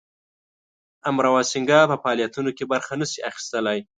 امراو 1.09 1.47
سینګه 1.51 1.79
په 1.91 1.95
فعالیتونو 2.01 2.49
کې 2.57 2.63
برخه 2.71 2.93
نه 3.01 3.05
سي 3.11 3.19
اخیستلای. 3.29 3.79